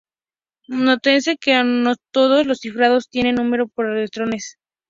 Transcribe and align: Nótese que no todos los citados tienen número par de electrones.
Nótese 0.85 1.37
que 1.37 1.63
no 1.63 1.93
todos 2.09 2.47
los 2.47 2.57
citados 2.61 3.07
tienen 3.07 3.35
número 3.35 3.67
par 3.67 3.85
de 3.89 3.99
electrones. 3.99 4.57